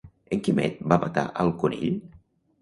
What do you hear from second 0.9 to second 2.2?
va matar al conill?